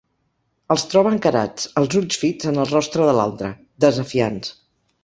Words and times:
Els 0.75 0.85
troba 0.93 1.11
encarats, 1.15 1.69
els 1.83 1.99
ulls 2.01 2.19
fits 2.25 2.51
en 2.53 2.59
el 2.65 2.71
rostre 2.73 3.07
de 3.11 3.17
l'altre, 3.21 3.53
desafiants. 3.89 4.57